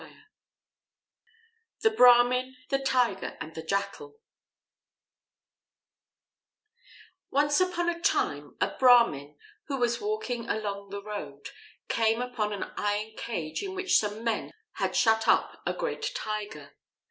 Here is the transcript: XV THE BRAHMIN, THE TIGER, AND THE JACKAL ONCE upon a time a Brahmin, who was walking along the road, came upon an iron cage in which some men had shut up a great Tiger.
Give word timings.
XV 0.01 0.07
THE 1.81 1.89
BRAHMIN, 1.91 2.57
THE 2.71 2.79
TIGER, 2.79 3.37
AND 3.39 3.53
THE 3.53 3.61
JACKAL 3.61 4.17
ONCE 7.29 7.61
upon 7.61 7.87
a 7.87 7.99
time 8.01 8.57
a 8.59 8.75
Brahmin, 8.79 9.37
who 9.65 9.77
was 9.77 10.01
walking 10.01 10.49
along 10.49 10.89
the 10.89 11.03
road, 11.03 11.49
came 11.87 12.19
upon 12.19 12.51
an 12.51 12.63
iron 12.77 13.11
cage 13.15 13.61
in 13.61 13.75
which 13.75 13.99
some 13.99 14.23
men 14.23 14.51
had 14.71 14.95
shut 14.95 15.27
up 15.27 15.61
a 15.67 15.73
great 15.75 16.09
Tiger. 16.15 16.75